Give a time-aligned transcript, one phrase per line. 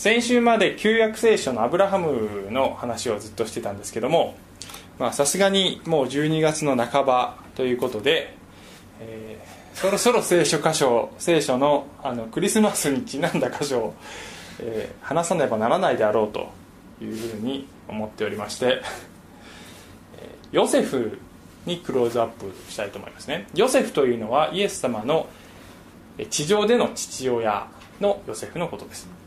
[0.00, 4.34] 先週まで旧約聖書のアブラハムの話をずっとしてたんですけども
[5.12, 8.34] さすがにもう12月の半ばということで、
[8.98, 13.94] えー、そろそろ聖書箇所聖書のあのクリスマスにちなんだ箇所を、
[14.60, 16.48] えー、話さねばならないであろうと
[17.02, 18.80] いうふうに思っておりまして
[20.50, 21.18] ヨセフ
[21.66, 23.48] にクローズアップしたいと思いますね。
[23.54, 25.28] ヨセフというのはイエス様の
[26.30, 27.68] 地上での父親
[28.00, 29.19] のヨセフのことです。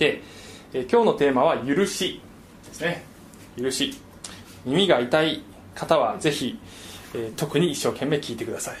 [0.00, 2.20] で今日のテーマは「許し」
[2.66, 3.04] ですね
[3.56, 3.94] 許し
[4.64, 5.42] 耳が痛い
[5.74, 6.58] 方はぜひ、
[7.14, 8.76] えー、特に一生懸命聞いてください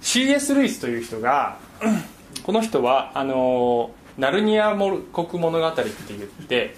[0.00, 0.54] C.S.
[0.54, 1.58] ルイスという人が
[2.44, 6.76] この人はあのナルニア国物語って言って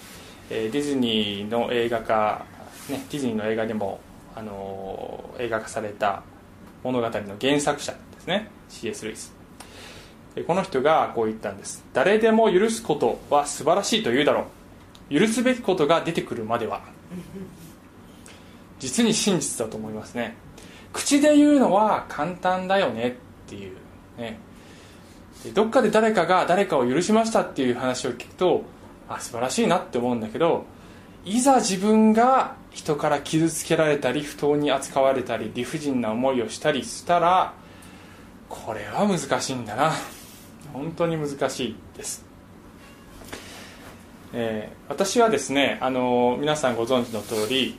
[0.48, 2.46] えディズニーの映画化、
[2.88, 4.00] ね、ディズニーの映画でも、
[4.34, 6.22] あの映画化された
[6.84, 9.04] 物語の原作者ですね C.S.
[9.06, 9.35] ルイス
[10.44, 11.84] この人がこう言ったんです。
[11.92, 14.46] 誰でも許すことは素晴らしいと言うだろ
[15.10, 15.20] う。
[15.20, 16.82] 許すべきことが出てくるまでは。
[18.78, 20.36] 実に真実だと思いますね。
[20.92, 23.12] 口で言うのは簡単だよねっ
[23.48, 23.76] ていう。
[24.18, 24.38] ね。
[25.54, 28.64] どっかで誰かが誰かを許しましたっていう話を聞くと
[29.08, 30.64] あ素晴らしいなって思うんだけど
[31.24, 37.54] いざ自分が人から傷つけられたり不当に扱われたり理不尽な思いをしたりしたら
[38.48, 39.92] これは難しいんだな。
[40.76, 42.22] 本当に難しいです、
[44.34, 47.78] えー、私はですねあの皆さんご存知の通り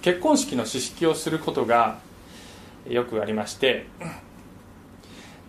[0.00, 1.98] 結婚式の詩式をすることが
[2.88, 3.86] よくありまして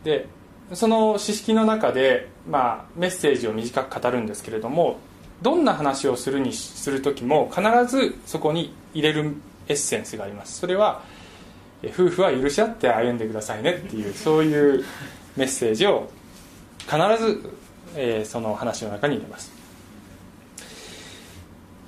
[0.04, 0.28] で
[0.74, 5.00] その詩式の中で、まあ、メッセージを短く語るんですけれども
[5.42, 9.36] どんな話をするにする時も必ずそこに入れる
[9.70, 10.60] エッセンスがあります。
[10.60, 11.04] それは
[11.94, 14.84] 夫婦は許し合って歩んでくださいねっていうそういう
[15.36, 16.10] メッセージを
[16.88, 17.42] 必ず、
[17.96, 19.52] えー、その話の中に入れます、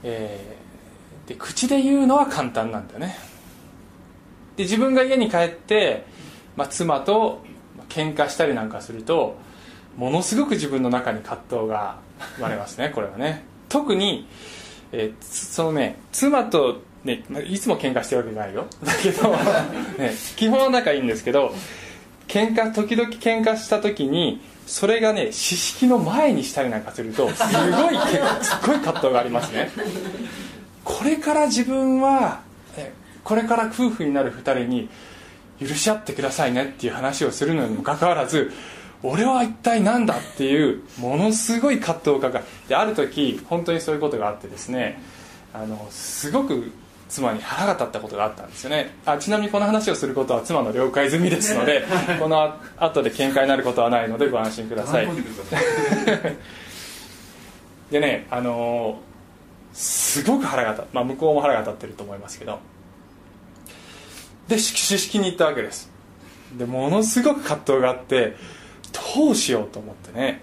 [0.04, 3.16] えー、で口で言うのは簡単なんだよね。
[4.58, 6.06] で自分が家に帰って、
[6.58, 7.42] まあ、妻と
[7.88, 9.38] 喧嘩したりなんかすると
[9.96, 12.00] ものすごく自分の中に葛藤が
[12.36, 13.44] 生まれますね これはね。
[13.70, 14.28] 特に、
[14.92, 18.68] えー、そのね妻とね、いつも喧嘩してるわけじゃないよ。
[18.84, 19.30] だけど、
[19.98, 21.54] ね、基本は仲いいんですけど
[22.28, 27.97] 喧嘩時々喧嘩した時にそれがね知識の前にしたりなんかするとすごい
[28.40, 29.72] すごい葛藤がありますね。
[30.84, 32.41] これから自分は
[33.24, 34.90] これから夫婦になる2人に
[35.59, 38.52] 許し合ってくださいねっていう話をするのにもかかわらず
[39.02, 45.02] 俺は一体何だっていうものすごい葛藤を抱えである時本当にそういうことがあってですね
[45.52, 46.72] あのすごく
[47.09, 48.92] 妻に腹が立ったことがあったんですよね。
[49.06, 51.84] あちなみにこの話をすることは妻の了解済みですので
[52.20, 55.08] この後で喧嘩になることはないのでご安心ください。
[57.92, 59.00] でねあの
[59.74, 62.59] すごく腹が立まあ向こうも腹が立ってると思いますけど。
[64.47, 65.91] で式式に行ったわけです。
[66.58, 68.36] でものすごく葛藤があって
[69.16, 70.41] どうしようと思ってね。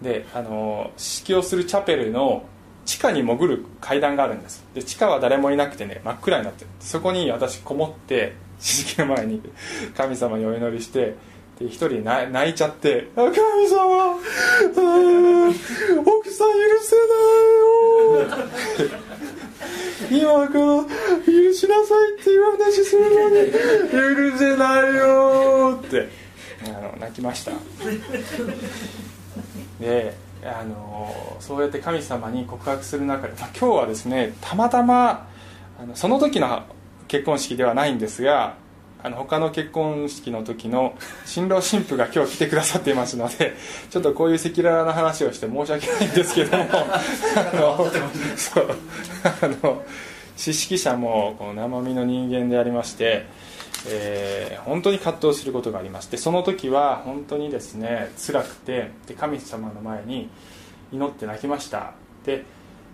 [0.00, 2.44] であの式をするチャペルの
[2.86, 4.64] 地下に潜る階段があるんです。
[4.74, 6.70] で地下は誰もいなくてね真っ暗になってる。
[6.80, 9.42] そこに私こもって式式の前に
[9.96, 11.14] 神様にお祈りして
[11.58, 14.16] で一人泣いちゃって「神様
[16.04, 18.26] 奥さん許せないよ」
[20.10, 20.84] 今この
[21.24, 23.50] 許しなさいっていう話するのに
[24.30, 26.08] 許せないよって
[26.66, 27.52] あの泣きました。
[29.80, 30.14] で
[30.44, 35.28] あのそうやって神様に告白する中で、まあ、今日はですねたまたま
[35.80, 36.64] あのその時の
[37.08, 38.56] 結婚式ではないんですが
[39.02, 43.54] あの他の結婚式の時の新郎新婦が今日来てくださっていますので
[43.90, 47.90] ちょっとこういう赤裸々な話をして申し訳ないんですけどもあの
[48.36, 48.70] そう
[49.24, 49.84] あの
[50.36, 53.26] 知識者もこの生身の人間でありまして、
[53.88, 60.28] えー、本当に葛藤することがありましてその時は本当にですね辛くてで神様の前に
[60.92, 61.94] 祈って泣きました。
[62.24, 62.44] で、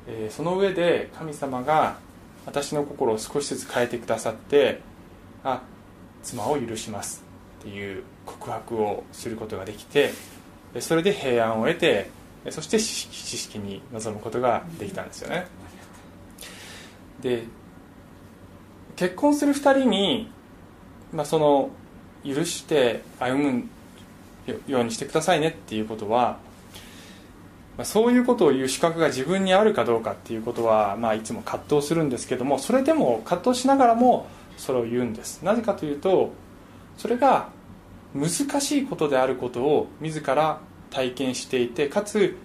[0.07, 1.99] えー、その上で神様が
[2.47, 4.81] 私の心を少しずつ変えてくださって
[5.45, 5.63] あ
[6.23, 7.23] 妻を許します。
[7.61, 10.11] っていう告白をすることができて
[10.81, 12.11] それで平安を得て
[12.51, 12.91] そして知
[13.37, 15.47] 識に臨むことができたんですよね。
[17.21, 17.45] で
[18.97, 20.31] 結婚する2人に、
[21.13, 21.71] まあ、その
[22.25, 23.69] 許して歩む
[24.67, 26.39] ようにしてくださいねっていうことは、
[27.77, 34.27] まあ、そういうことを言う資格が自分にあるかどうかっていうことは、まあ、いつも葛藤するんですけどもそれでも葛藤しながらも
[34.57, 35.43] それを言うんです。
[35.43, 36.33] なぜかというと
[36.99, 37.49] それが
[38.15, 38.31] 難
[38.61, 40.61] しいことであることを自ら
[40.91, 42.37] 体験していてかつ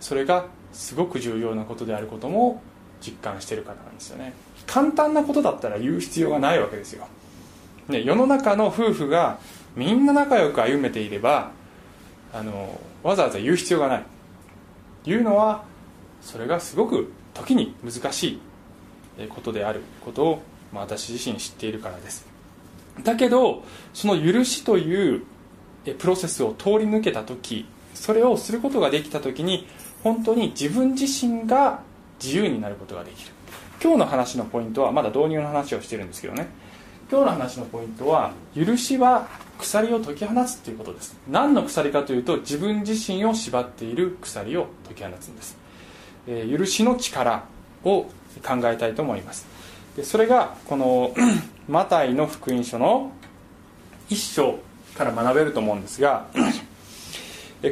[0.00, 2.62] それがすごく重要なことであることも
[3.00, 4.32] 実感している方なんですよね。
[4.66, 7.06] 簡単なことだったら言う必要がないわけですよ、
[7.88, 9.38] ね、世の中の夫婦が
[9.76, 11.50] みんな仲良く歩めていれば
[12.32, 14.04] あのわざわざ言う必要がない。
[15.04, 15.64] 言うのは
[16.22, 18.40] それがすごく時に難し
[19.18, 19.82] いことである。
[20.04, 20.42] ことを、
[20.72, 22.26] まあ、私自身知っているからです。
[23.02, 25.24] だけどその許しという
[25.98, 29.66] プロセスを通り抜けた時それをすることができた時に
[30.02, 31.80] 本当に自分自身が
[32.22, 33.32] 自由になることができる。
[33.82, 36.48] 今日の話のポイントはまだ導入の話をしてるんですけどね。
[37.14, 41.16] 今日の話のポイントは許しは鎖を解き放つということです。
[41.30, 45.56] 何の鎖かというと自分自身を縛っている鎖を解き放つんです、
[46.26, 47.44] えー、許しの力
[47.84, 48.06] を
[48.44, 49.46] 考えたいと思います。
[49.96, 51.14] でそれがこの
[51.70, 53.12] マタイの福音書の
[54.08, 54.58] 一章
[54.96, 56.26] から学べると思うんですが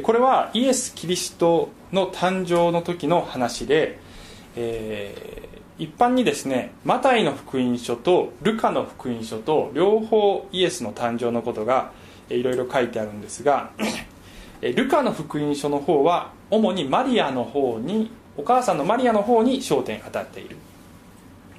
[0.03, 3.99] これはイエス・キリストの誕生の時の話で、
[4.55, 5.52] えー、
[5.83, 11.91] 一般にですねマタイの福音書とルカの福音書と両方イエスの誕生のことが
[12.29, 13.71] いろいろ書いてあるんですが
[14.61, 20.55] ルカの福音書の方は主にマリアの方にお母さんのマリアの方に焦点が当たっている。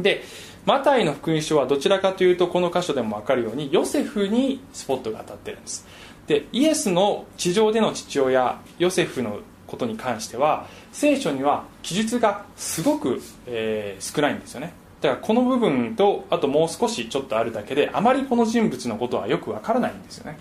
[0.01, 0.23] で
[0.65, 5.87] マタイの福音書はどちらかというとこの箇所でも分かるようにヨセフにスポットが当たってるんです。
[6.27, 9.41] でイエスの地上での父親ヨセフの
[9.75, 14.73] ことに関しては聖書には記述がすごく、えー、少ないんですよね。
[15.01, 20.39] だからこの部分とあともう少しちょっとあるだけであまりこの人物のことはよくわからないんですよね。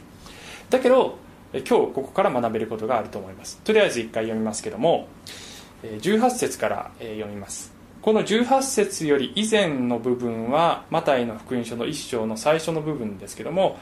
[0.69, 1.17] だけど
[1.53, 3.57] 今日ここから学べることがあると思います。
[3.63, 5.07] とりあえず1回読みますけども
[5.83, 7.73] 18節から読みます。
[8.01, 13.79] この18節より以前の部分はマタイの福音書の1章の最初の部分ですけども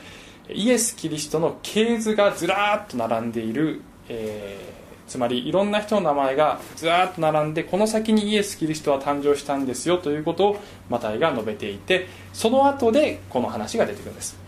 [0.48, 4.81] イエス・キリストの系図がずらーっと並んでいる、えー、
[5.12, 10.60] つまりいろんな人の名前がずらっと並んでこの先にイエス・キリストは誕生したんですよということを
[10.90, 14.40] マタイが述べていてその後でこの話が出てくるんです。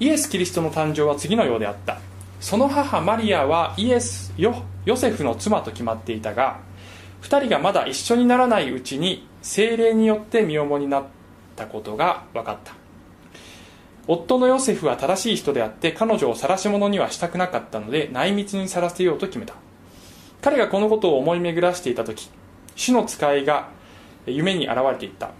[0.00, 2.00] イエス・キリストの誕生は次のようであった。
[2.40, 6.58] その母マリアはイエスヨヨセフの妻と決まっていたが
[7.22, 11.04] 2人がまだ一緒にならないうちに精霊によって身重になっ
[11.54, 12.74] たことが分かった。
[14.08, 19.54] 夫のヨセフは正しい人であって彼女を晒し者にはしたくなかったので内密にさらせようと決めた。
[20.42, 22.28] 彼がこのことを思い巡らしていた時
[22.74, 23.70] 主の使いが
[24.26, 25.30] 夢に現れていった。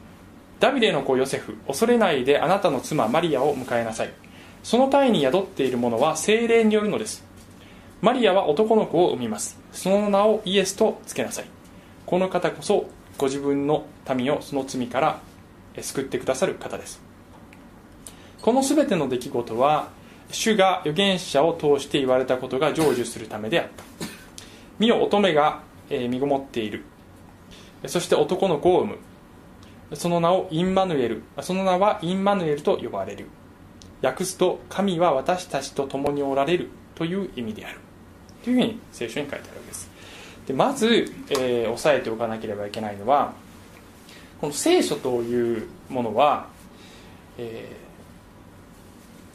[0.60, 4.10] ダビデの子ヨセフ恐れないであなたの妻マリアを迎えなさい。
[4.62, 7.24] その体に宿っているものは精霊によるのです。
[8.00, 9.58] マリアは男の子を産みます。
[9.72, 11.46] その名をイエスとつけなさい。
[12.06, 12.86] この方こそ
[13.18, 13.84] ご自分の
[14.14, 15.20] 民をその罪から
[15.80, 17.00] 救ってくださる方です。
[18.40, 19.88] この全ての出来事は
[20.30, 24.11] 主が預言者を通して言われたことが成就するためであった。
[24.82, 26.82] 見よ乙女が身ごもっている。
[27.86, 28.98] そして男の子を産
[29.90, 29.96] む。
[29.96, 31.22] その名をインマヌエル。
[31.40, 33.26] その名はインマヌエルと呼ばれる。
[34.02, 36.68] 訳すと神は私たちと共におられる。
[36.96, 37.78] という意味である。
[38.42, 39.88] というふうに聖書に書いてあるわけです。
[40.48, 43.34] でまず、えー、押さえておかなければいけないのは
[44.40, 46.48] この聖書というものは、
[47.38, 47.68] え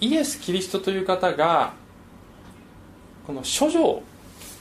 [0.01, 1.71] イエス・キリストという方が
[3.25, 4.01] この処女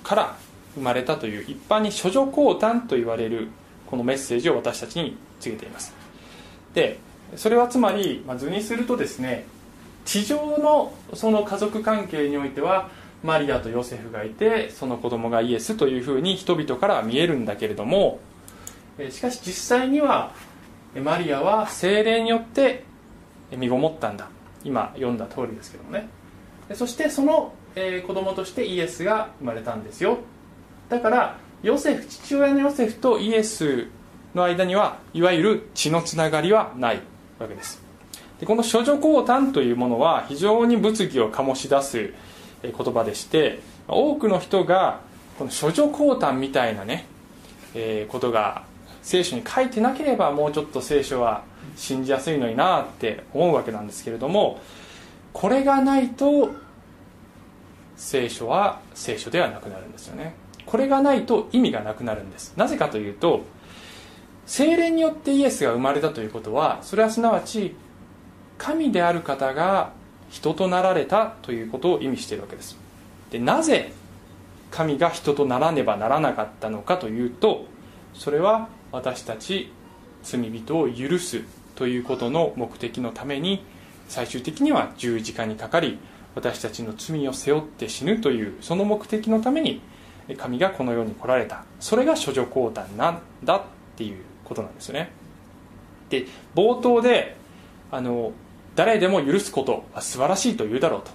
[0.05, 0.37] から
[0.77, 3.49] 生まれたという一般に処女降誕と言われる
[3.87, 5.93] このメッセージを私たちに告げています。
[6.75, 6.99] で
[7.35, 9.47] それはつまり、まあ、図にするとですね
[10.05, 12.91] 地上のその家族関係においては
[13.25, 18.21] マリアとヨセフがいてその子供がイエスというふうに人々からは見えるんだけれども
[19.11, 20.33] しかし実際には
[20.95, 22.85] マリアは精霊によって
[23.51, 24.29] 身ごもったんだ。
[24.65, 26.09] 今読んだ通りですけどもね。
[26.75, 27.53] そしてその、
[28.07, 30.19] 子供としてイエスが生まれたんですよ。
[30.89, 33.89] だからヨセフ父親のヨセフとイエス
[34.35, 37.01] の間にはいわゆる血のつながりはない
[37.39, 37.83] わけです。
[38.41, 42.13] でこの処女降誕というものは非常に物議を醸し出す
[42.63, 45.01] 言葉でして多くの人が
[45.39, 47.07] この処女降誕みたいなね、
[47.75, 48.65] えー、ことが
[49.03, 51.45] 聖書に書いてなければもうちょっと聖書は
[51.77, 54.61] 信じやすいのになって思うわけなんですけれども
[55.33, 56.51] これがないと
[57.97, 60.35] 聖書は聖書ではなくなるんですよね。
[60.67, 62.53] これがないと意味がなくなるんです。
[62.57, 63.45] なぜかというと
[64.47, 67.75] 精霊によってイエスが生まれたということはそれはすなわち
[68.59, 69.93] 神である方が
[70.31, 72.77] 人となられたということを意味しているわけです。
[73.31, 73.93] でなぜ
[74.71, 77.67] 神が人とならねばならなかったのかというと
[78.15, 79.73] それは私たち
[80.23, 81.43] 罪人を許す
[81.77, 83.65] ということの目的のために
[84.09, 85.99] 最終的には十字架にかかり
[86.35, 89.81] 私たちの罪を背負って死ぬというその目的のために
[90.35, 91.65] 神がこの世に来られた。
[91.79, 93.63] それが処女降誕なんだっ
[93.97, 95.11] ていうことなんですよね。
[96.11, 97.37] で冒頭で
[97.91, 98.33] あの
[98.75, 101.11] 誰でも許すことは素晴らしいと言うだろうと。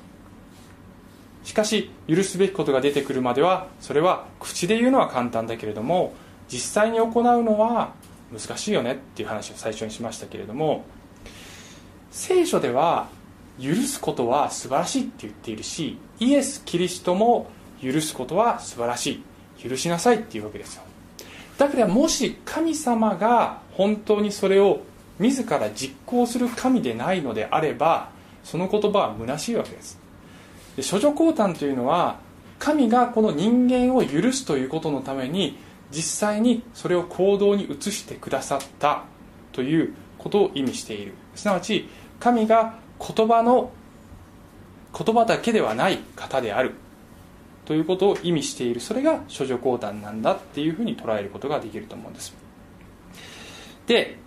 [1.44, 6.14] しかし許すべきことが出てくるまではそれは口で言うのは簡単だけれども
[6.48, 7.12] 実際に行う
[7.44, 7.94] のは
[8.32, 10.86] 難しいよねっていう話を最初にしましたけれども
[12.12, 13.10] 聖書では
[13.60, 17.50] 許すことは素晴らしいって言っているしイエス・キリストも
[17.82, 19.24] 許すことは素晴らし
[19.60, 19.70] い。
[19.70, 20.84] 許しなさいっていうわけですよ。
[21.58, 24.82] だからもし神様が本当にそれを
[25.20, 28.10] 自ら実行する神でないのであれば
[28.44, 30.00] その言葉は虚しいわけです。
[30.76, 32.20] で処女降誕というのは
[32.58, 35.58] 神がこの人間を許すということのために
[35.92, 39.04] 実際にそれを行動に移してくださった
[39.52, 41.14] ということを意味している。
[41.36, 41.88] すなわち
[42.20, 43.72] 神が言葉の
[44.98, 46.74] 言葉だけではない方である。
[47.72, 48.82] ということを意味している。
[48.82, 52.36] それが処女降誕なんだっていうふうに捉えることができると思うんです。
[53.88, 54.18] で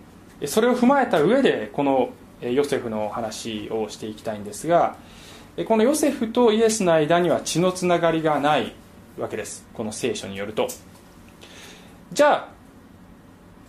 [0.47, 2.09] それを踏まえた上でこの
[2.41, 4.97] ヨセフの話をしていきたいんですが
[5.67, 8.73] このヨセフとイエスの間には血のつながりがない
[9.19, 9.63] わけです。
[9.75, 10.67] この聖書によると。
[12.13, 12.49] じゃあ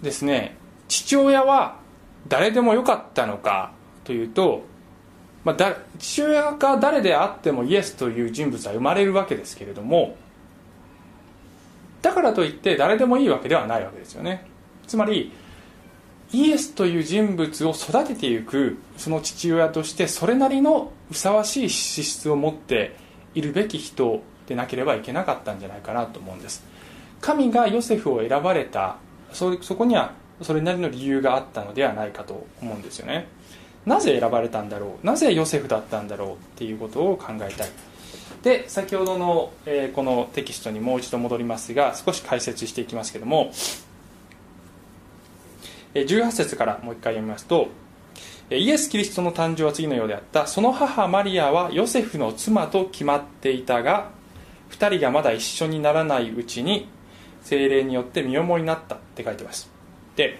[0.01, 0.57] ですね
[0.89, 1.81] 父親は
[2.29, 3.73] 誰でもよかったのか
[4.05, 4.65] というと、
[5.47, 10.17] まあ、だ父親が誰であってもイエスという人物は生まれるわけですけれども
[12.03, 14.45] だからといって誰でもいいわけではないわけですよね。
[14.89, 15.33] つまり
[16.33, 22.97] イエスという人物を育てていくその父親としてそれなりのふさわしい資質を持って
[23.37, 26.65] いるべき人でなければいけなかったんじゃないかなと思うんです。
[27.21, 28.97] 神がヨセフを選ばれた
[29.33, 30.13] そそこには
[30.43, 33.29] それなりの理由があったのではないかと思うんですよね。
[33.87, 35.07] なぜ選ばれたんだろう？
[35.07, 36.33] なぜヨセフだったんだろう？
[36.33, 37.69] っていうことを考えたい。
[38.43, 43.51] で先ほどの、えー、このテキストにもう一度戻りますが少し解説していきますけども
[45.95, 47.69] 18節からもう一回読みますと
[48.51, 50.47] イエス・キリストの誕生は次のようであった。
[50.47, 54.11] その母マリアはヨセフの妻と決まっていたが
[54.71, 56.89] 2人がまだ一緒にならないうちに
[57.43, 59.69] 精霊によって身重になったって書いてます。
[60.15, 60.39] で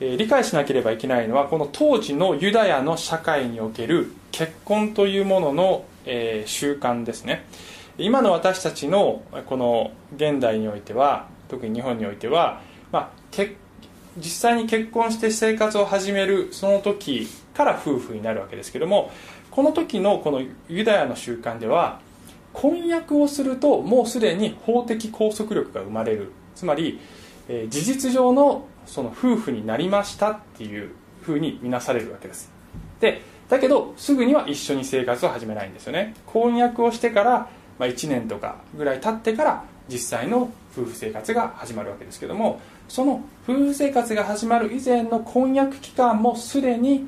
[0.00, 7.46] 理解しなければいけないのはこの当時のユダヤの社会における結婚というものの、習慣ですね。
[7.98, 12.60] 今の私たちのこの現代においては特に日本においては、
[12.92, 13.44] まあ、
[14.18, 19.10] 実際に結婚して生活を始めるその時から夫婦になるわけですけども
[19.50, 22.00] この時のこのユダヤの習慣では
[22.52, 26.32] 婚約をするともうすでに法的拘束力が生まれる。
[26.54, 26.98] つまり、
[27.48, 30.90] え、事実上のその夫婦になりましたっていう
[31.22, 32.50] ふうに見なされるわけです。
[33.00, 36.14] でだけどすぐには一緒に生活を始めないんですよね。
[36.26, 47.06] 婚約をしてから、まあ、1年とかぐらい経ってから実際の夫婦生活が始まるわけですけどもその夫婦生活が始まる以前の婚約期間もすでに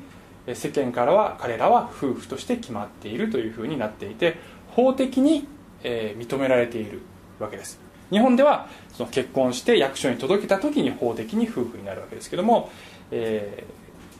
[0.53, 4.37] 世間からは彼らは夫婦として決まっているというふうになっていて
[4.69, 5.47] 法的に、
[5.83, 7.01] え認められている
[7.39, 7.88] わけです。
[8.11, 12.69] 日本ではその結婚して役所に届けた時に法的に夫婦になるわけですけども、
[13.11, 13.63] え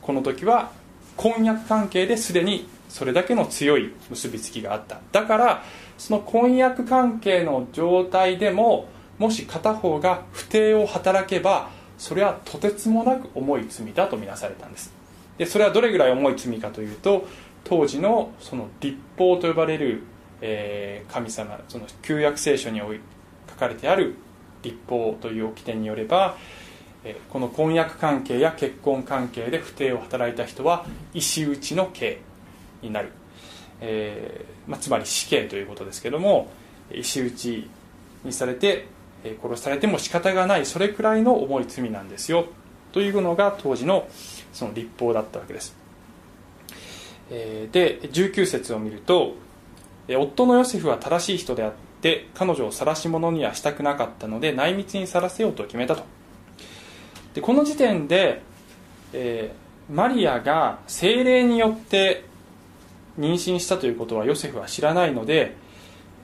[0.04, 0.72] この時は
[1.16, 5.00] 婚約関係ですでにそれだけの強い結びつきがあった。
[5.12, 5.62] だから
[5.98, 11.68] その婚約関係の状態でももし片方が不定を働けば
[11.98, 14.92] それはとてつもなく重い罪だとみなされたんです。
[15.36, 17.26] でそれはどれぐらい重い罪かというと
[17.64, 20.02] 当時のその立法と呼ばれる、
[20.40, 22.94] えー、神様その旧約聖書に書
[23.60, 24.16] かれてある
[24.62, 26.36] 立法という掟によれば
[27.30, 32.20] この婚約関係や結婚関係で不定を働いた人は石打ちの刑
[32.82, 33.12] になる、
[33.80, 36.48] えーまあ、つまり死刑ということですけども
[36.92, 37.70] 石打ち
[38.24, 38.86] にされて
[39.42, 42.46] 殺されても仕方がないそれくらいの重い罪なんですよ。
[42.92, 44.08] というのが当時の
[44.52, 45.76] その立法だったわけです。
[47.30, 49.36] で19節を見ると
[50.08, 51.89] 夫のヨセフは正しい人であって
[52.34, 56.04] 彼女を晒し者にはしたくなかったので内密に晒せようと決めたと。
[57.34, 58.42] でこの時点で、
[59.12, 62.24] えー、マリアが精霊によって
[63.18, 65.56] 妊娠したということはヨセフは知らないので、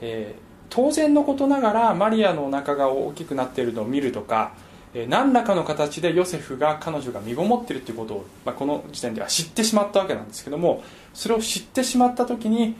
[0.01, 4.53] えー、当然のことながらマリアのお腹が大きくなっているのを見るとか
[4.93, 12.75] え何らかの形でヨセフが彼女が身ごもっているということを、まあ、この時点では知ってしまったわけなんですけどもそれを知ってしまった時に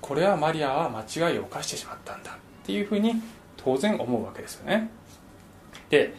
[0.00, 3.14] これはマリアは間違いを犯してしまったんだっていうふうに
[3.56, 4.90] 当然思うわけですよね。
[5.90, 6.14] で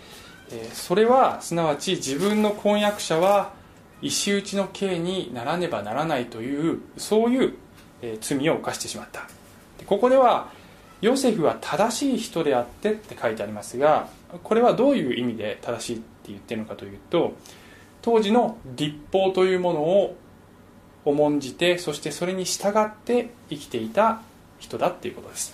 [0.73, 3.53] それはすなわち自分の婚約者は
[4.01, 7.53] 石打ちの刑にならねばならないというそういう、
[8.21, 9.27] 罪を犯してしまった。
[9.85, 10.51] ここでは
[11.01, 14.09] ヨセフは正しい人であってって書いてありますが
[14.43, 17.33] これはどういう意味で正しいって言ってるのかというと
[18.01, 20.15] 当時の立法というものを
[21.05, 24.21] 重んじてそしてそれに従って生きていた
[24.59, 25.53] 人だっていうことです。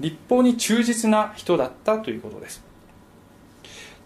[0.00, 2.62] 立法に忠実な人だったということです。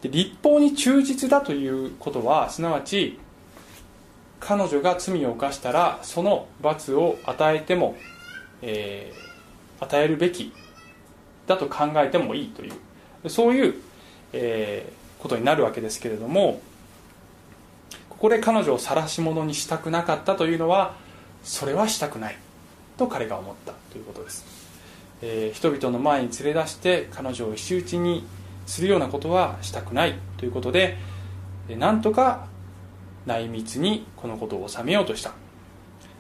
[0.02, 3.18] で立法に忠実だということはすなわち
[4.40, 7.96] 彼女が罪を犯したらその罰を与えても、
[8.62, 10.52] えー、与えるべき
[11.46, 12.70] だと考えてもいいとい
[13.24, 13.74] うそういう、
[14.32, 16.60] えー、ことになるわけですけれども
[18.18, 20.96] ここで彼女を晒し者にしたくなかったというのは
[21.44, 22.36] それはしたくない
[22.96, 24.44] と彼が思ったということです、
[25.22, 28.26] えー、人々の前に連れ出して彼女を石打ちに
[28.66, 30.98] するようなことはしたくないということで
[31.68, 32.46] なんとか
[33.24, 35.32] 内密にこのことを収めようとした。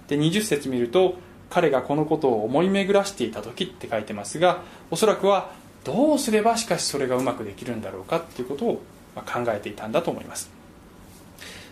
[0.08, 1.16] で20節見ると
[1.50, 5.50] 彼がこのことを思い巡らしていた時って書いてますがおそらくは
[5.84, 8.82] どうすればしかしそれがうまくできるんだろうかっていうことを
[9.16, 10.57] 考えていたんだと思います。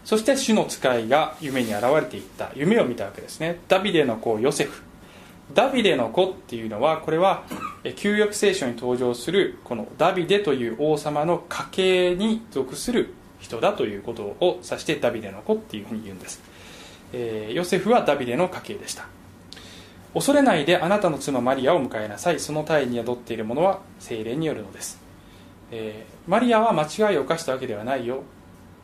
[0.07, 2.53] そして主の使いが夢に現れていった。
[2.55, 3.59] 夢を見たわけですね。
[3.67, 4.83] ダビデの子ヨセフ。
[5.53, 7.43] ダビデの子っていうのはこれは
[7.97, 16.41] 旧約聖書に登場するこのダビデという王様の家系に属する人だということを指してダビデの子っていうふうに言うんです、
[17.13, 19.07] えー、ヨセフはダビデの家系でした
[20.15, 22.41] 恐れないであなたの妻マリアを迎えなさい。
[22.41, 25.01] その体に宿っているものは精霊によるのです、
[25.73, 28.23] えー、マリアは間違いを犯したわけではないよ。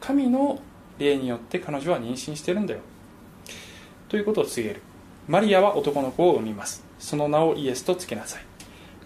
[0.00, 0.60] 神の
[1.02, 2.80] 霊によって彼女は妊娠してるんだよ。
[4.09, 4.82] ということを告げる。
[5.28, 6.85] マリアは男の子を産みます。
[6.99, 8.44] その名をイエスとつけなさい。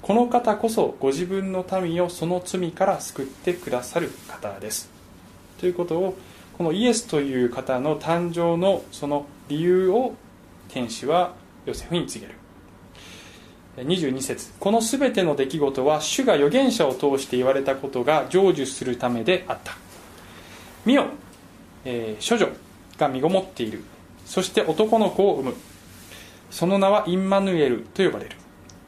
[0.02, 4.88] この方こそご自分の民をその罪から救ってくださる方です。
[5.58, 6.16] ということを
[6.56, 10.14] このイエスという方の誕生のその理由を
[10.68, 11.34] 天使は
[11.66, 12.38] ヨセフに告げる。
[13.84, 14.52] 22節。
[14.58, 19.76] この全ての出来事は主が預言者を通して言われたことが成就するためであった。
[20.86, 21.08] 見よ。
[21.86, 22.52] えー、処女
[22.98, 23.82] が身ごもっている。
[24.26, 25.56] そして男の子を産む。
[26.50, 28.36] その名はインマヌエルと呼ばれる。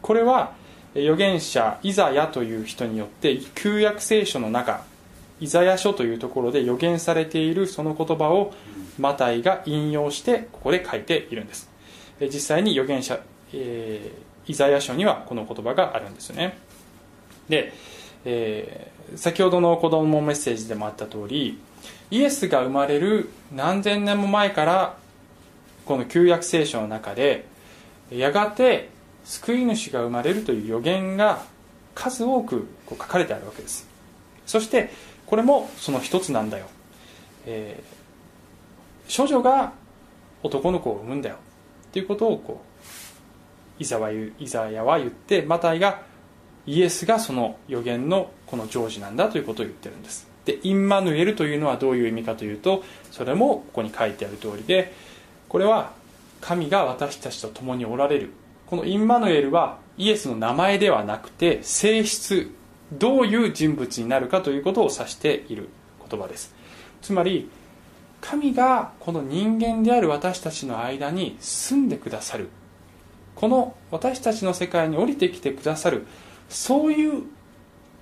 [0.02, 0.52] これは
[0.94, 4.84] 預言者イザヤという人によって旧約聖書の中
[5.40, 8.52] イザヤ書というところで予言されているその言葉を
[8.98, 11.70] マタイが引用してここで書いているんです。
[12.20, 13.20] 実際に預言者、
[13.52, 16.58] えー、イザヤ書にはこの言葉があるんですよね。
[17.48, 17.72] で、
[18.24, 21.60] えー、先ほどの子供メッセージでもあった通り
[22.10, 24.96] イエスが生まれる何千年も前から
[25.84, 27.46] この旧約聖書の中で
[28.10, 28.90] やがて
[29.24, 31.44] 救い主が生まれるという予言が
[31.94, 33.86] 数多くこう書かれてあるわけです。
[34.46, 34.90] そして
[35.26, 36.66] これもその一つなんだよ、
[37.44, 39.72] えー、少女が
[40.42, 41.36] 男の子を産むんだよ。
[41.92, 42.62] ということをこ
[43.78, 46.02] うイザはイザヤは言ってマタイが
[46.66, 50.27] イエスがその予言のこの成就なんだということを言ってるんです。
[50.48, 54.94] でインマヌエルというのはどういう意味かというとそれもここに書いてある通りで
[55.46, 55.92] これは
[56.40, 58.30] 神が私たちと共におられる。
[58.66, 62.50] このインマヌエルはイエスの名前ではなくて性質
[62.92, 65.68] どういう人物になるかということを指している
[66.08, 66.54] 言葉です。
[67.02, 67.50] つまり
[68.20, 72.48] 神がこの人間である私たちの間に住んでくださる。
[73.34, 76.06] この私たちの世界に降りてきてくださる。
[76.48, 77.24] そういう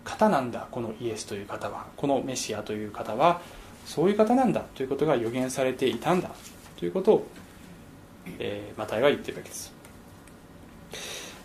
[0.07, 1.87] 方なんだこのイエスという方は。
[1.97, 3.43] このメシアという方は
[3.85, 6.31] そういう方なんだということが予言されていたんだ
[6.77, 7.27] ということを、
[8.39, 9.73] えー、マタイは言ってるわけです。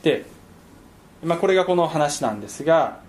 [0.04, 0.26] で、
[1.24, 3.00] まあ、これがこの話なんですが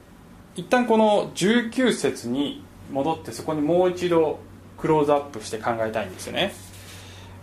[0.56, 4.38] 一旦この19節に戻ってそこにもう一度
[4.78, 6.52] クローズアップして考えたいんですよね。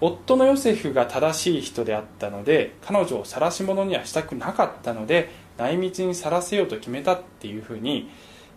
[0.01, 8.09] 夫のヨセフが正しい人であったので彼女を晒し者にはしたくなかったので内密にさらせようと決めたっていうふうに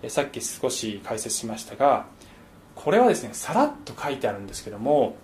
[0.09, 2.07] さっき少し解説しましたが
[2.75, 5.17] これはですねさらっと書いてあるんですけども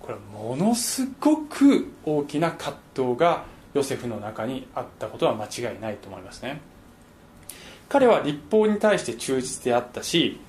[0.00, 6.60] これものすごく大きな葛藤がヨセフの中にあったことは間違いないと思いますね。
[7.88, 10.40] 彼は立法に対して忠実であったし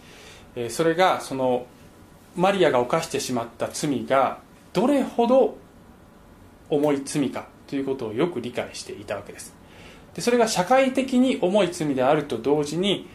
[0.69, 1.65] それがその
[2.35, 4.39] マリアが犯してしまった罪が
[4.71, 5.57] どれほど
[6.69, 9.62] 重い罪かということをよく理解していたわけです。
[10.15, 13.07] でそれが社会的に重い罪であると同時に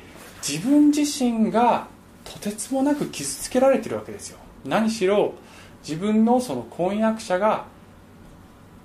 [0.47, 1.87] 自分自身が
[2.25, 4.39] とてつもなく傷つけられてるわけですよ。
[4.65, 5.35] 何しろ
[5.83, 7.67] 自分のその婚約者が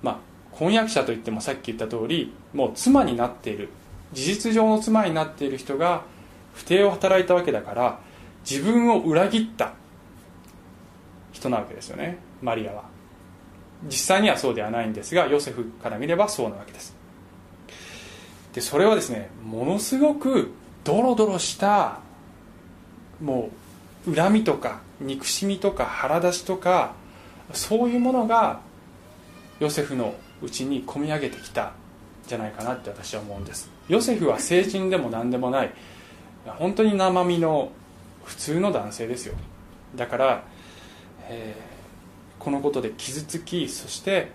[0.02, 0.18] まあ
[0.52, 3.68] 婚約者といってもさっき言った通りもう妻になっている。
[4.12, 6.02] 事実上の妻になっている人が
[6.54, 7.98] 不貞を働いたわけだから
[8.48, 9.72] 自分を裏切った
[11.32, 12.18] 人なわけですよね。
[12.40, 12.84] マリアは。
[13.86, 16.93] 実際にはそうではないんですがヨセフから見ればそうなわけです。
[18.54, 20.52] でそれはですねものすごく
[20.84, 22.00] ドロドロした
[23.20, 23.50] も
[24.06, 26.94] う恨みとか憎しみとか腹立ちとか
[27.52, 28.60] そういうものが
[29.60, 31.72] ヨセフのうちに込み上げてきた
[32.26, 33.70] じゃないかなって私は思うんです。
[33.88, 35.72] ヨセフは成人でも何でもない。
[36.46, 37.70] 本当に生身の
[38.24, 39.34] 普通の男性ですよ。
[39.94, 40.44] だから、
[41.28, 44.30] えー、このことで傷つきそして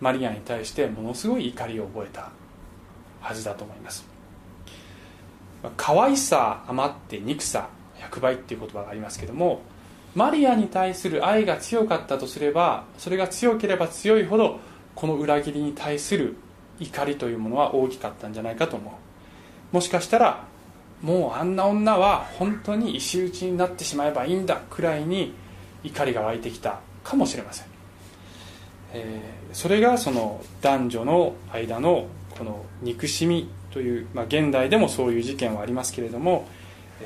[0.00, 2.30] マリアに対してものすごい怒りを覚えた。
[3.20, 4.06] はずだと思います。
[5.76, 9.62] 可愛さ余って憎さ100倍っていう言葉がありますけども
[10.14, 14.60] マリアに対する愛が強かったとすればそれが強ければ強いほど
[14.94, 16.36] この裏切りに対する
[16.78, 19.74] 怒りというものは大きかったんじゃないかと思う。
[19.74, 20.44] もしかしたら
[21.02, 25.34] もうあんな女は本当に石打ちになってしまえばいいんだくらいに
[25.84, 27.66] 怒りが湧いてきたかもしれません、
[28.94, 32.06] えー、それがその男女の間の
[32.38, 36.46] この憎しみという、まあ、現代でもそういう事件はありますけれども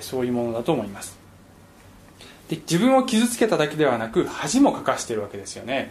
[0.00, 1.18] そういうものだと思います。
[2.48, 5.90] で自分を傷つけただけではなく恥もかかしているわけですよね。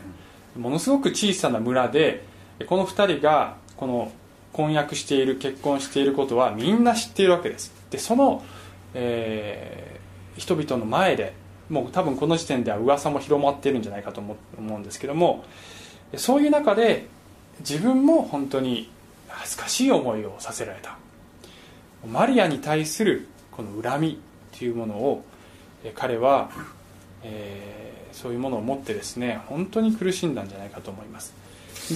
[0.58, 2.24] ものすごく小さな村で
[2.68, 4.12] この2人がこの
[4.52, 7.74] 婚約している結婚していることはみんな知っているわけです。
[7.92, 8.44] でその、
[8.94, 11.34] えー、人々の前で
[11.70, 15.46] もう多分この時点では噂も広まっているんじゃないかと思うんですけども
[16.16, 17.08] そういう中で
[17.60, 18.90] 自分も本当に
[19.40, 20.98] 恥ずかしい思いをさせられた。
[22.06, 24.22] マリアに対するこの恨み
[24.58, 25.24] というものを
[25.96, 26.50] 彼は、
[27.24, 31.34] えー、そういうものを持ってですね本当に苦しんだんじゃないかと思います。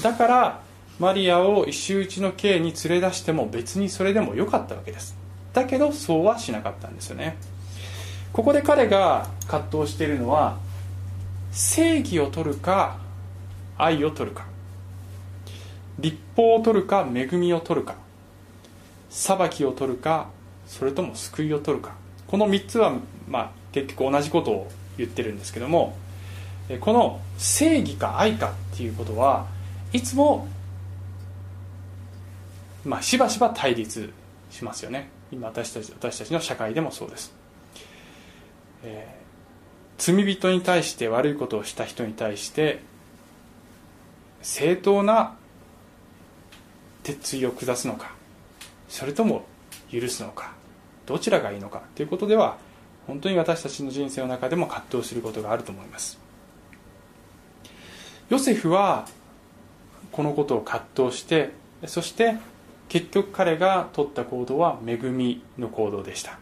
[0.02, 0.62] だから
[1.00, 5.16] マリアを石打ちの刑に連れ出しても別にそれでもよかったわけです。
[5.54, 7.38] だけどそうはしなかったんですよね。
[8.32, 10.58] ここで彼が葛藤しているのは
[11.52, 12.98] 正義を取るか
[13.78, 14.53] 愛を取るか。
[16.00, 17.96] 立法を取るか恵みを取るか。
[19.10, 20.30] 裁きを取るか
[20.66, 21.94] それとも救いを取るか。
[22.28, 22.94] この3つは、
[23.28, 25.96] まあ、結局同じことを言ってるんですけども
[26.80, 29.48] この正義か愛かっていうことは
[29.92, 30.48] いつも、
[32.86, 34.12] まあ、しばしば対立
[34.50, 35.10] しますよね。
[35.32, 37.34] 今私たち私たちの社会でもそうです、
[38.84, 42.82] えー、罪人に対して悪いことをした人に対して
[44.44, 45.36] 正当な
[47.04, 48.12] 鉄槌を下すのか
[48.90, 49.46] それとも
[49.92, 50.54] 許すのか
[51.06, 52.58] どちらがいいのかということでは
[53.08, 56.18] 本当に私たちの人生の中でも葛藤することがあると思います。
[58.30, 59.08] ヨセフは
[60.12, 61.52] このことを葛藤して
[61.86, 62.38] そして
[62.88, 66.40] 結局彼が取った行動は恵みの行動でした。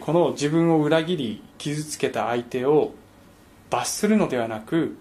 [0.00, 2.92] この自分を裏切り傷つけた相手を
[3.70, 4.96] 罰するのではなく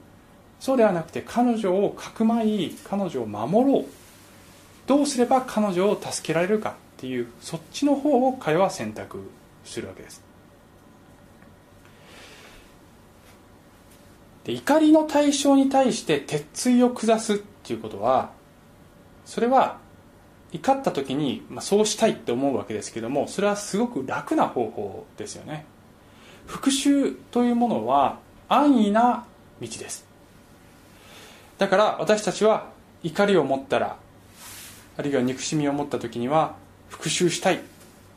[0.59, 3.85] そうではなくて彼女をかくまい彼女を守ろう
[4.91, 9.31] どうすれば彼女を助けられるかっていうそっちの方を彼は選択
[9.63, 10.21] するわけです。
[14.43, 18.31] で怒りの対象に対して鉄槌を下すっていうことは
[19.23, 19.77] それは
[20.51, 25.63] 怒った時に、まあ、そうしたいって思うわけですけどもそれはすごく楽な方法ですよね。
[26.47, 29.25] 復讐というものは安易な
[29.61, 30.05] 道です。
[31.57, 32.65] だから私たちは
[33.03, 34.00] 怒りを持ったら
[35.01, 36.55] あるいは憎しみを持った時には
[36.87, 37.59] 復讐したい。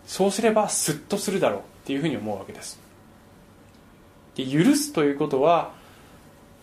[0.07, 2.79] そうすればスッとするだろうっていうふうに思うわけです。
[4.35, 5.73] で許すということは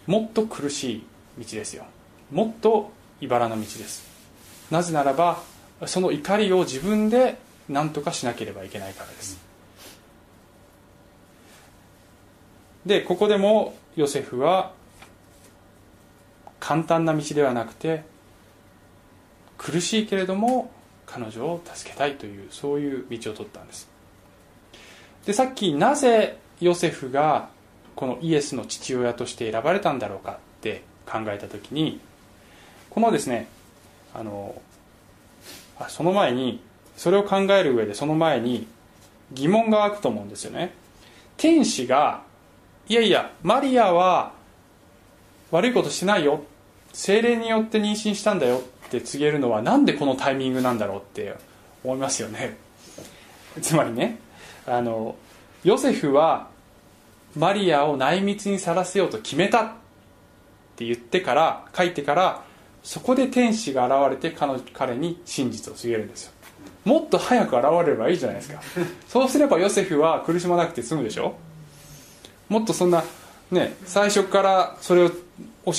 [0.06, 1.04] もっと苦しい
[1.40, 1.86] 道ですよ。
[2.32, 4.08] もっと茨の道です。
[4.70, 5.42] なぜならば
[5.88, 9.40] その怒りを自分で何とかしなければいけないからです。
[12.86, 14.74] でここでもヨセフは
[16.60, 18.11] 簡単な道ではなくて
[19.62, 20.72] 苦しいけれども
[21.06, 23.88] 彼女を助けたいというそういう道を取ったんです。
[25.26, 27.50] でさっきなぜヨセフが
[27.96, 32.00] このイエスの父親として選ばれたんだろうかって考えた時に
[32.90, 33.48] このですね
[34.16, 34.60] あの
[35.90, 36.60] その前に
[36.98, 38.66] それを考える上でその前に
[39.32, 40.74] 疑問が湧くと思うんですよね。
[41.38, 42.24] 天使が
[42.90, 44.34] いやいやマリアは
[45.52, 46.44] 悪いことしてないよ。
[46.94, 51.36] 精霊によって妊娠したんだよって告げるのはなんでこのタイミングなんだろうって
[51.84, 52.58] 思いますよね。
[53.62, 54.20] つまりね
[54.66, 55.16] あの
[55.64, 56.50] ヨセフは
[57.36, 59.72] マリアを内密にさらせようと決めたっ
[60.76, 62.44] て言ってから書いてから
[62.84, 66.32] そこで天使が現れて彼彼に真実を告げるんですよ。
[66.84, 68.62] もっと早く現れればいいじゃないですか。
[69.08, 71.36] そうすればヨセフは苦しまなくて済むでしょ
[72.50, 73.04] もっとそんな
[73.52, 75.16] ね最初からそれを教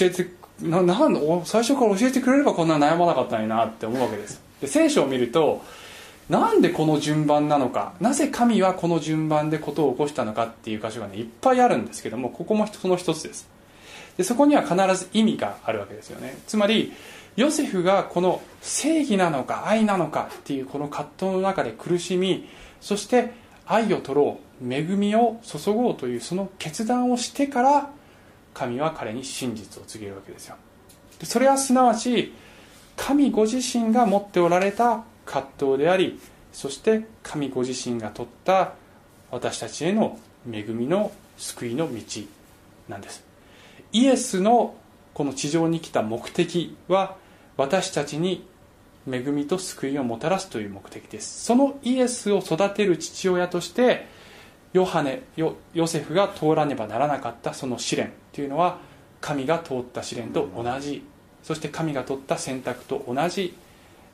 [0.01, 0.27] えて
[0.63, 4.41] ななん最初から教えてくれればこんな悩まなかったのになって思うわけです。
[4.61, 5.63] で聖書を見ると
[6.29, 7.95] なんでこの順番なのか？
[8.01, 13.49] なぜ神はこの順番で事を起こしたのかっていう箇所がねいっぱいあるんですけどもここもその一つです。
[14.17, 16.39] でそこには必ず意味があるわけですよね。
[16.47, 16.93] つまり
[17.35, 22.49] ヨセフがこの正義なのか愛なのかっていうこの葛藤の中で苦しみ
[22.81, 23.33] そして
[23.67, 27.91] 愛を取ろう恵みを注ごうというその決断をしてから
[28.55, 30.57] 神は彼に真実を告げるわけですよ。
[31.23, 32.35] それはすなわち
[32.97, 36.21] 神ご自身が持っておられた葛藤であり
[36.53, 38.75] そして神ご自身が取った
[39.31, 40.19] 私たちへの
[40.51, 42.03] 恵みの救いの道
[42.89, 43.25] なんです。
[43.93, 44.75] イエスの
[45.15, 47.17] この地上に来た目的は
[47.57, 48.47] 私たちに
[49.11, 51.45] 恵みと救いをもたらすという目的です。
[51.45, 54.07] そのイエスを育てる父親として
[54.73, 58.79] ヨハネヨヨセフが通らねばならなかったその試練というのは
[59.21, 61.05] 神が通った試練と同じ。
[61.43, 63.55] そして神が取った選択と同じ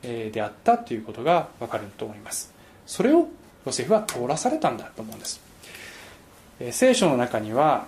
[0.02, 2.54] であったということがわかると思います。
[2.86, 3.28] それを
[3.66, 5.40] ヨセフは通らされたんだと思うんです。
[6.72, 7.86] 聖書の中には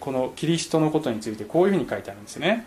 [0.00, 2.66] このキリストのことについてこういうふうに書いてあるんですね。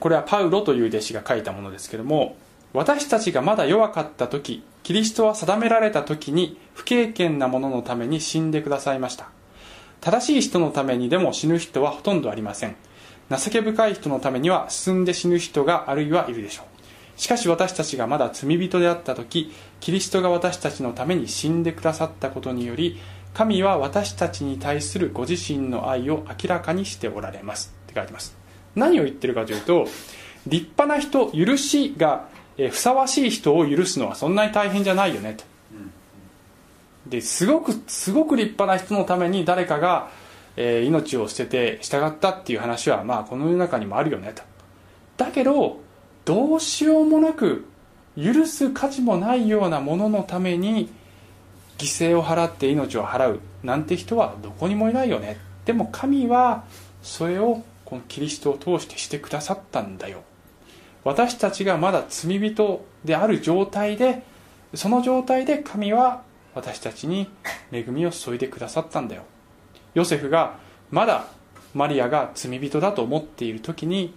[0.00, 2.36] これはパウロという弟子が書いたものですけども
[2.74, 9.28] 私たちがまだ弱かった時キリストは定められた時に不経験な者のために死んでくださいました。
[10.00, 12.76] 正しい人のためにでも死ぬ人はほとんどありません。
[13.28, 17.20] 情け深い人のためには進んで死ぬ人があるいはいるでしょう。
[17.20, 22.98] しかし私たちがまだ罪人であった時キリストが私たちのために死んでくださったことにより
[23.34, 27.74] 神は私たちに対するご自身の愛を明らかにしておられます。
[27.84, 28.34] って書いてます。
[28.74, 29.86] 何を言ってるかというと
[30.46, 35.44] 立派な人許しがふさわしい人を許すのはそんなに大変じゃないよねと。
[37.06, 40.10] ですごくすごく立派な人のために誰かが、
[40.56, 44.42] えー、命を捨てて従ったっていう話はまあこの世の中にもあるよねと。
[45.16, 45.80] だけど
[46.24, 47.66] どうしようもなく
[48.16, 50.90] 許す価値もないようなもののために
[51.78, 55.38] 犠牲を払って命を払うなんて人はどこにもいないよね。
[55.64, 56.64] でも神は
[57.02, 60.22] それをこのキリストを通してしてくださったんだよ
[61.08, 64.22] 私たちがまだ罪人である状態で
[64.74, 66.22] その状態で神は
[66.54, 67.30] 私たちに
[67.72, 69.22] 恵みを注いでくださったんだよ。
[69.94, 70.58] ヨセフが
[70.90, 71.24] まだ
[71.72, 74.14] マリアが罪人だと思っている時に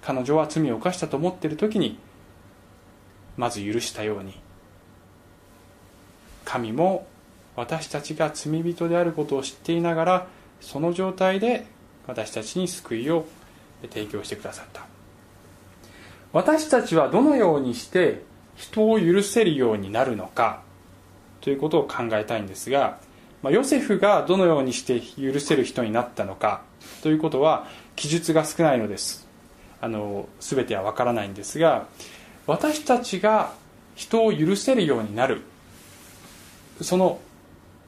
[0.00, 1.98] 彼女は罪を犯したと思っている時に
[3.36, 4.40] まず許したように。
[6.46, 7.06] 神も
[7.54, 10.26] 私たちが罪人であることを知っていながら
[10.62, 11.66] その状態で
[12.06, 13.26] 私たちに救いを
[13.82, 14.93] 提供してくださった。
[16.34, 18.24] 私たちはどのようにして
[18.56, 20.62] 人を許せるようになるのか
[21.40, 22.98] ということを考えたいんですが、
[23.40, 26.62] まあ、ヨセフがどのようにして許せる人になったのか
[27.02, 29.28] ということは記述が少ないのです。
[29.80, 31.86] あの全ては分からないんですが
[32.46, 33.52] 私たちが
[33.94, 35.42] 人を許せるようになる。
[36.80, 37.20] その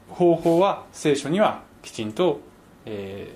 [0.07, 2.39] 方法は聖書にはきちんと、
[2.85, 3.29] え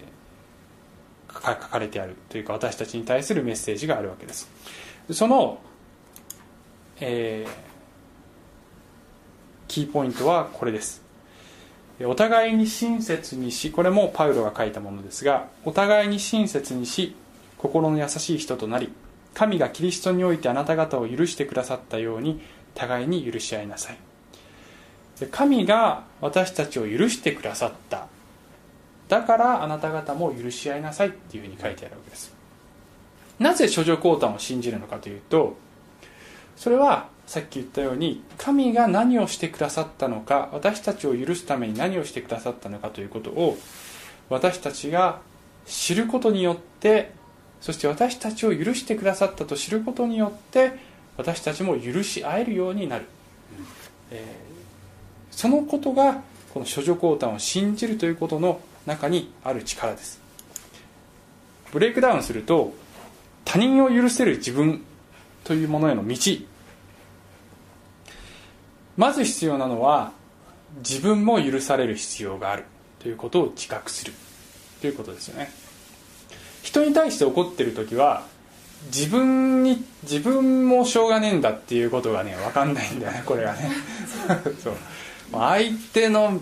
[1.28, 4.50] ー、書かれてあるというか私たちに対するメッセージがあるわけです。
[5.10, 5.60] その、
[7.00, 7.52] えー、
[9.68, 11.02] キーポイントはこれです。
[12.04, 17.16] お互いに親切にしこれもパウロが書いたものですがお互いに親切にし
[17.60, 18.92] 心の優しい人となり
[19.36, 22.42] 神がキリストにおいてあなた方を許してくださったように
[22.74, 23.98] 互いに許し合いなさい。
[25.30, 28.08] 神が私たちを許してくださった。
[29.08, 32.41] だからあなた方も許し合いなさいっていうふうに書いてあるわけです。
[33.42, 35.58] なぜ処女降誕を信じるのかというと
[36.56, 43.58] それはさっき言ったように神が何をしてくださったのか私たちを許すために何をしてくださったのかということを
[44.30, 45.22] 私たちが
[45.66, 47.14] 知ることによって
[47.62, 50.74] そして私たちを許してくださったと知ることによって
[51.18, 53.06] 私たちも許し合えるようになる、
[54.12, 56.22] えー、そのことが
[56.54, 60.20] この処女降誕を信じるということの中にある力です。
[61.72, 62.74] ブレイクダウンすると
[63.46, 64.84] 他人を許せる自分
[65.44, 66.18] というものへの道。
[68.98, 70.12] まず必要なのは
[70.78, 72.66] 自分も許される必要がある
[73.00, 74.14] ということを自覚する
[74.80, 75.52] ということですよね。
[76.62, 78.24] 人に対して怒ってる時は
[78.88, 83.72] 自分に自分もしょうがねえんだっていうことがね分かんないんだよねこれがね。
[84.64, 84.74] そう。
[85.32, 86.40] 相手の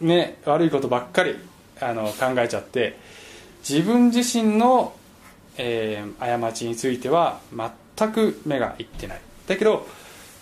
[0.00, 1.36] ね悪いことばっかり
[1.80, 2.98] あの考えちゃって
[3.68, 4.94] 自分自身の、
[5.56, 7.40] えー、過ちについては
[7.96, 9.20] 全く目がいってない。
[9.46, 9.86] だけど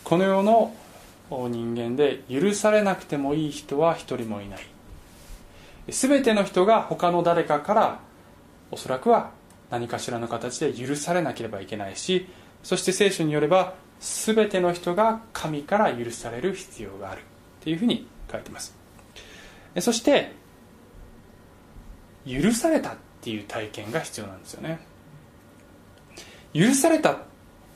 [0.05, 0.75] この世の
[1.31, 4.61] 人間で許されなくてもいい人は一人もいない。
[5.89, 8.01] 全ての人が他の誰かから
[8.71, 9.31] おそらくは
[9.71, 12.27] 何かしらの形で許されなければいけないし
[12.63, 17.23] そして聖書によれば全ての人が神から許される必要がある。
[17.61, 18.77] っていうふうに書いてます。
[19.81, 20.33] そして
[22.27, 24.81] 許されたっていう体験が必要なんですよね。
[26.55, 27.19] 許されたっ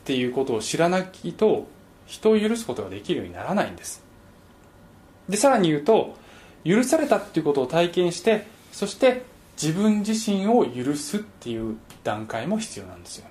[0.05, 1.67] ていうことを知らないと
[2.07, 4.05] 人を許すことができるようにならないんです。
[5.29, 6.17] でさらに言うと
[6.65, 9.23] 許されたっていうことを体験してそして
[9.61, 13.27] 自分自身を許すっていう段階も必要なんですよ。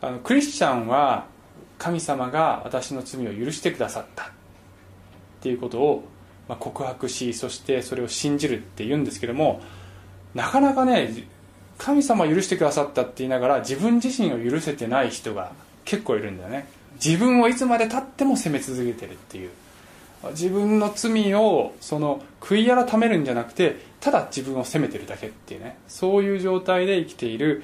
[0.00, 1.26] あのクリスチャンは
[1.78, 4.26] 神様が私の罪を許してくださったっ
[5.40, 6.04] ていうことを
[6.48, 9.62] ま告白しそしてそれを信じるって言うんですけども
[10.34, 11.14] なかなかね
[11.78, 15.52] 神様許してくださったって言いながら自分自身を許せてない人が
[15.84, 16.68] 結構いるんだよね。
[17.04, 19.50] 自分をいつまでたっても責め続けてるっていう。
[20.30, 25.76] 自分の罪をその悔い改めるんじゃなくてただ自分を責めてるだけっていうね。
[25.88, 27.62] そういう状態で生きている、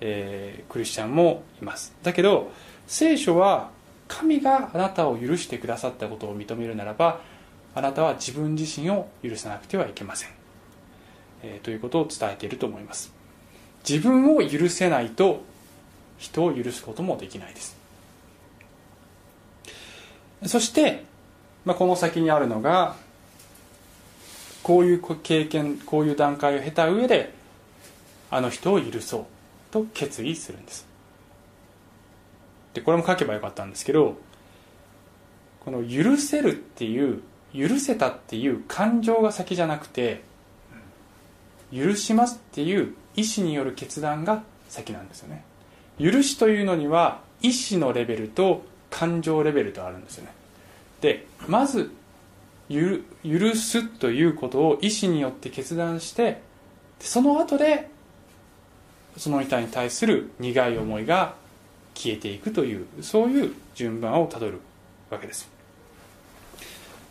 [0.00, 1.94] えー、クリスチャンもいます。
[2.02, 2.50] だけど
[2.86, 3.70] 聖書は
[4.08, 7.20] 神があなたを許してくださったことを認めるならば
[7.76, 10.30] あなたは自分自身を許さなくてはいけません、
[11.44, 13.19] えー、ということを伝えていると思います。
[13.88, 15.42] 自分を許せないと
[16.18, 17.76] 人を許すこともできないです。
[20.46, 21.04] そして
[21.64, 22.96] まあ、この先にあるのが
[24.62, 27.32] こういう経験こういう段階を経た上で
[28.30, 29.24] あの人を許そう
[29.70, 30.86] と決意するんです。
[32.74, 34.16] でこれも書けばよかったんですけど
[35.64, 40.22] この許せるっていう許せたっていう感情が先じゃなくて
[41.74, 45.44] 許しますっていう意思による決断が先なんですよね。
[45.98, 50.32] 許しというのには意思のレベルと感情レベルとあるんですよね。
[51.00, 51.90] でまず
[52.70, 56.40] 許すということを意思によって決断して
[57.00, 57.90] その後で
[59.16, 61.34] その人に対する苦い思いが
[61.94, 64.60] 消えていくというそういう順番をたどる
[65.10, 65.48] わけです、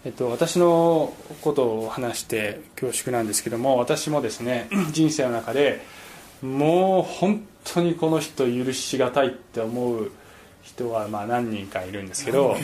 [0.05, 5.81] えっと、私のことを話して恐縮なんですけども私もですね人生の中で
[6.41, 10.11] もう本当にこの人許しがたいって思う
[10.61, 12.55] 人はまあ何人かいるんですけど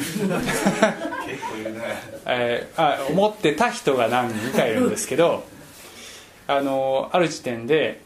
[2.25, 5.45] えー、あ思ってた人が何人かいるんですけど
[6.47, 8.01] あのある時点で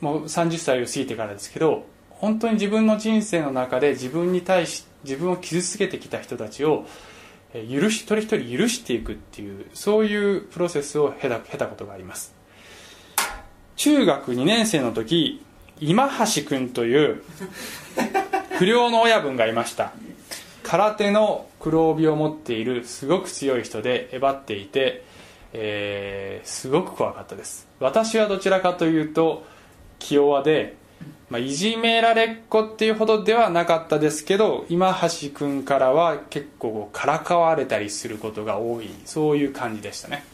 [0.00, 6.86] もう30歳を過ぎてからですけど本当に自分の人生の中で自分に対し自分を傷つけてきた人たちを
[7.52, 12.34] 許し一人一人許していくっていうそういうプロセスを経た経たことがあります
[13.76, 15.44] 中学2年生の時
[15.80, 17.22] 今橋君という
[18.58, 19.92] 不良の親分がいました。
[20.62, 25.04] 空手の黒帯を持っているすごく強い人でえばっていて、
[25.52, 27.68] えー、すごく怖かったです。
[27.78, 29.44] 私はどちらかというと
[29.98, 30.76] 気弱で、
[31.28, 40.24] まあ、いじめられっ子っていうほどではなかったですけど今橋君からは結構からかわれたりすることが多いそういう感じでしたね。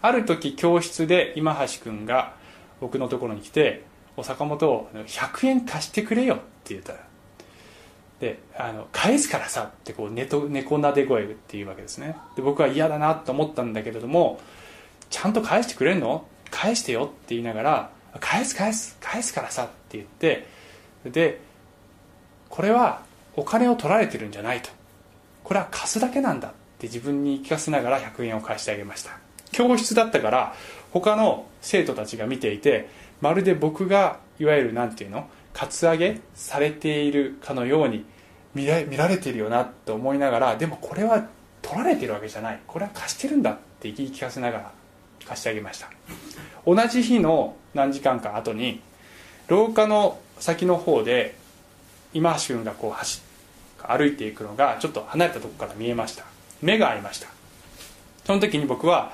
[0.00, 2.34] ある時教室で今橋君が
[2.80, 3.84] 僕のところに来て
[4.16, 6.92] 「お坂本100円貸してくれよ」って言った。
[6.92, 6.98] ら
[8.20, 12.16] であの返すからさってこう猫猫なで声っていうわけですね。
[12.34, 14.40] で僕は嫌だなと思ったんだけれども
[15.10, 16.26] ちゃんと返してくれんの？
[16.50, 20.46] 返してよって言いながら返す返す返すからさって言って
[21.04, 21.40] で
[22.48, 23.02] これは
[23.36, 24.70] お金を取られてるんじゃないと。
[25.44, 29.10] これは貸すだけなんだって自分に聞かせながら100円を返してあげました。
[29.52, 30.54] 教室だったから
[30.92, 32.88] 他の生徒たちが見ていて
[33.20, 38.04] まるで僕がいわゆる何て言うのカツアゲされているかのように
[38.54, 41.26] 見ら見られているよなと思いながらでもこれは
[41.62, 42.60] 取られてるわけじゃない。
[42.66, 44.72] これは貸してるんだって言い聞かせながら
[45.26, 45.88] 貸してあげました。
[46.66, 48.80] 同じ日の何時間か後に
[49.48, 51.34] 廊下の先の方で
[52.12, 53.22] 今橋君がこう走
[53.82, 56.24] 歩いていくのがちょっと離れたとこから見えました。
[56.62, 57.28] 目が合いました。
[58.24, 59.12] その時に僕は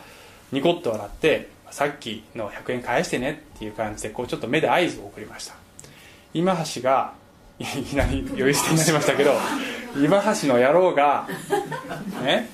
[0.53, 5.55] ニコッと笑ってさっきの100円返してねっていう感じでこうちょっと目で合図を送りました。
[6.35, 7.15] 今橋が
[7.59, 9.33] いきなり呼び捨てになりましたけど
[9.97, 11.27] 今橋の野郎が
[12.23, 12.51] ね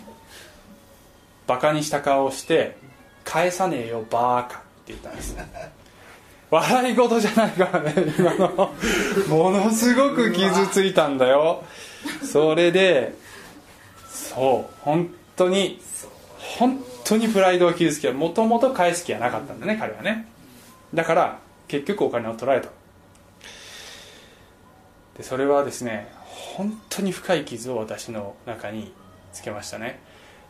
[1.49, 2.77] バカにした顔をして
[3.25, 5.37] 「返さねえよバーカ」って言ったんです。
[6.51, 8.73] 笑い事じゃないからね今の。
[9.29, 11.65] ものすごく傷ついたんだよ。
[12.25, 13.15] それで
[14.09, 15.83] そう本当に
[16.39, 20.27] 本当にプライドを傷つけもともと返す気はなかったんだね彼はね。
[20.93, 22.69] だから結局お金を取られた。
[25.17, 28.93] でそれはですね本当に深い傷を私の中に
[29.33, 30.01] つけましたね。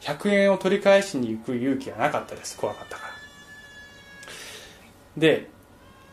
[0.01, 3.13] 100円を取り返しに行く勇気はなかったです怖かったから。
[5.17, 5.49] で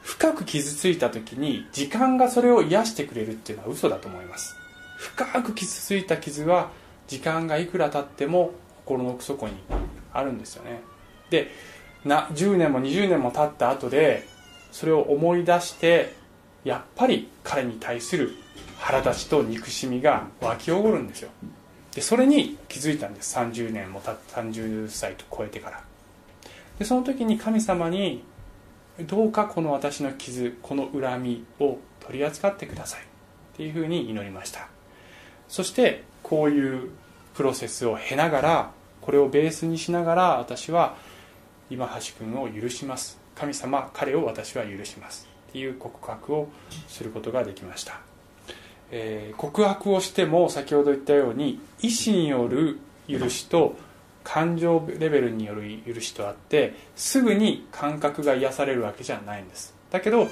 [0.04, 4.56] 深く傷ついた時に時間がそれを癒してくれるっていうのは嘘だと思います。
[4.98, 6.70] 深く傷ついた傷は
[7.08, 8.52] 時間がいくら経っても
[8.86, 9.54] 心の奥底に
[10.18, 10.82] あるんですよね。
[11.30, 11.52] で
[12.04, 14.28] な10年も20年も経った後で
[14.72, 16.14] それを思い出して
[16.64, 18.32] やっぱり彼に対する
[18.78, 21.30] 腹立ちと憎しみが湧き起こるんですよ。
[21.94, 23.38] でそれに気づいたんです。
[23.38, 25.82] 30年も経って30歳と超えてから。
[26.78, 28.24] でその時に神様に
[29.02, 33.02] どうかこの私の傷この恨みを取り扱ってください。
[33.02, 33.04] っ
[33.58, 34.68] ていうふうに祈りました。
[35.48, 36.90] そしてこういう
[37.36, 38.72] プロセスを経ながら
[39.06, 40.96] これをベースにしながら私は
[41.70, 43.20] 今橋君を許します。
[43.36, 45.28] 神様彼を私は許します。
[45.50, 46.50] っていう告白を
[46.88, 48.02] することができました、
[48.92, 53.76] えー、告白をしても先ほど言ったように意思による許しと
[54.24, 59.76] 感情レベルによる許しとあってすぐに感覚が癒されるわけじゃないんです。
[59.92, 60.28] だけど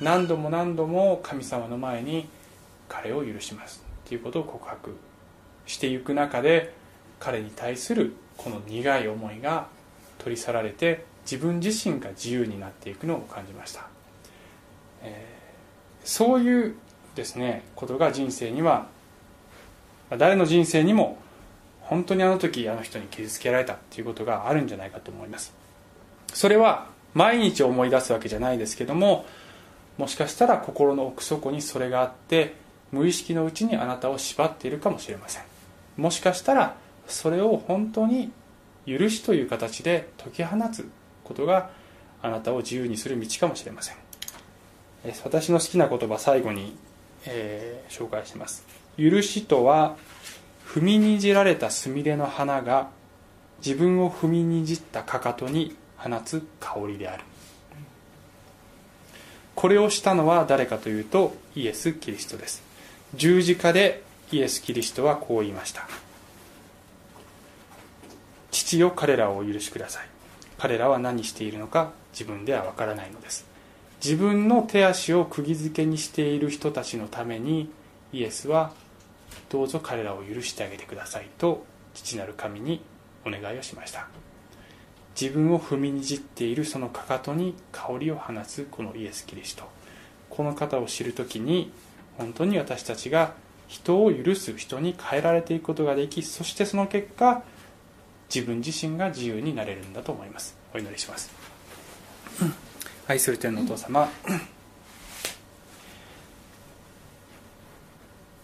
[0.00, 2.28] 何度も何度も神様の前に
[2.88, 3.82] 彼を許します。
[4.04, 4.96] っていうことを告白
[5.66, 6.74] していく中で
[7.18, 9.66] 彼に対するこの苦い思いが
[10.18, 13.86] 取り去られて自分自身が自由になっていくのを感じました、
[15.02, 16.74] えー、そういう
[17.14, 18.86] ですねことが人生には
[20.16, 21.18] 誰の人生にも
[21.80, 25.54] 本当にあの時あの人に傷つけられたっていうことがあるんじゃないかと思います。
[26.32, 29.24] それは毎日思い出すわけじゃないですけども
[29.96, 32.54] もしかしたら心の奥底にそれがあって
[32.92, 35.42] 無意識のうちにあなたを縛っているかもしれません。
[35.96, 36.76] もしかしたら
[37.08, 38.30] それを本当に
[38.86, 40.88] 許しという形で解き放つ
[41.24, 41.70] ことが
[42.22, 43.96] あなたを自由にする道かもしれません。
[45.24, 46.76] 私の好きな言葉最後に、
[47.24, 48.64] えー、紹介します。
[48.98, 49.96] 許しとは
[50.66, 52.88] 踏みにじられたすみれの花が
[53.64, 57.24] 自分を踏みにじったかかとに放つ香りである。
[59.54, 62.62] これをしたのは誰かというとイエス・キリストです。
[63.14, 65.88] 十字架でイエス・キリストはこう言いました。
[68.58, 70.08] 父よ彼らをお許しください。
[70.58, 73.46] 彼らは何しているのか自分ではわからないのです。
[74.02, 77.70] 自分の手足を釘付けにしている人たちのために
[78.12, 78.72] イエスは
[79.48, 82.80] どうぞ彼らを許してあげてくださいと父なる神に
[83.24, 84.08] お願いをしました。
[85.20, 89.64] 自分を踏みにじっているそのかかとに香りを放つこのイエス・キリスト。
[90.30, 91.70] この方を知る時に
[92.16, 93.34] 本当に私たちが
[93.68, 97.44] 人を許す人に変えられていくことができそしてその結果
[98.32, 100.56] 自分自身が自由になれるんだと思います。
[100.74, 101.30] お祈りします。
[103.06, 104.08] 愛する天のお父様。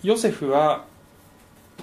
[0.03, 0.85] ヨセフは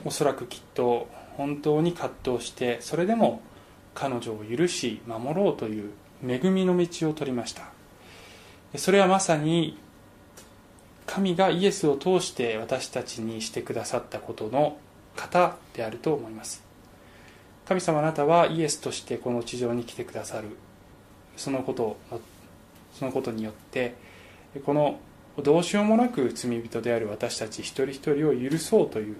[0.05, 3.41] おそらくきっと本当に葛藤してそれでも
[3.93, 5.91] 彼女を許し守ろうという
[6.27, 7.63] 恵みの道を取りました。
[8.77, 9.77] それはまさに
[11.05, 14.77] 神がイエスを通して私たちにしてくださったことの
[15.17, 16.70] 型であると思います。
[17.71, 20.49] 神様あなたはイエスとしてこの地上に来てくださる。
[21.37, 21.97] そのこと
[22.93, 23.95] そのことによって
[24.65, 24.99] この
[25.41, 29.15] どうしようもなく罪人である私たち一人一人を許そうという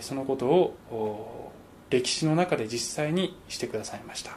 [0.00, 1.52] そのことを
[1.90, 4.32] 歴史の中で実際にしてくださいました。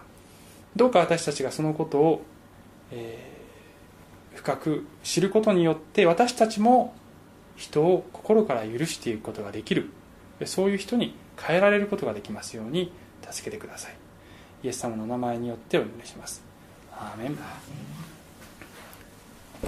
[0.76, 2.22] どうか私たちがそのことを、
[2.92, 6.94] えー、深く知ることによって私たちも
[7.56, 9.90] 人を心から許していくことができる。
[10.44, 12.92] そういう人に変えられることができますように
[13.32, 13.96] 助けてください。
[14.64, 16.44] イエス様の名前によってお祈りします。
[16.92, 17.38] アーメン。